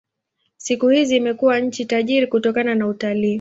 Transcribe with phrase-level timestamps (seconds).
[0.57, 3.29] Siku hizi imekuwa nchi tajiri kutokana na utalii.